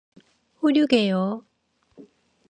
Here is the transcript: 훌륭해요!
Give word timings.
훌륭해요! 0.61 1.19